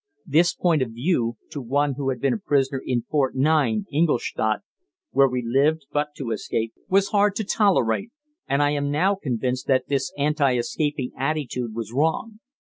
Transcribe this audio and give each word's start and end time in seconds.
This 0.25 0.55
point 0.55 0.81
of 0.81 0.93
view, 0.93 1.37
to 1.51 1.61
one 1.61 1.93
who 1.93 2.09
had 2.09 2.19
been 2.19 2.33
a 2.33 2.39
prisoner 2.39 2.81
in 2.83 3.03
Fort 3.03 3.35
9, 3.35 3.85
Ingolstadt, 3.93 4.61
where 5.11 5.27
we 5.27 5.43
lived 5.45 5.85
but 5.91 6.15
to 6.17 6.31
escape, 6.31 6.73
was 6.89 7.09
hard 7.09 7.35
to 7.35 7.43
tolerate, 7.43 8.09
and 8.47 8.63
I 8.63 8.71
am 8.71 8.89
now 8.89 9.13
convinced 9.13 9.67
that 9.67 9.89
this 9.89 10.11
anti 10.17 10.57
escaping 10.57 11.11
attitude 11.15 11.75
was 11.75 11.93
wrong. 11.93 12.39